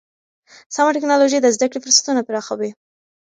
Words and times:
سمه 0.75 0.91
ټکنالوژي 0.97 1.37
د 1.41 1.47
زده 1.55 1.65
کړې 1.71 1.79
فرصتونه 1.83 2.21
پراخوي. 2.27 2.69